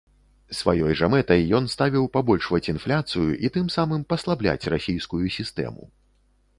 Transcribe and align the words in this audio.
Сваёй 0.59 0.93
жа 1.01 1.09
мэтай 1.13 1.43
ён 1.57 1.67
ставіў 1.75 2.09
пабольшваць 2.17 2.63
інфляцыю 2.73 3.29
і 3.45 3.55
тым 3.59 3.71
самым 3.77 4.01
паслабляць 4.15 4.61
расійскую 4.77 5.25
сістэму. 5.41 5.83